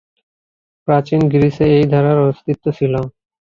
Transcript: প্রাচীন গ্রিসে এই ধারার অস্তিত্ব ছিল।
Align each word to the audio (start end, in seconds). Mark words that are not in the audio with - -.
প্রাচীন 0.87 1.21
গ্রিসে 1.31 1.65
এই 1.75 1.85
ধারার 1.93 2.17
অস্তিত্ব 2.27 2.65
ছিল। 2.77 2.93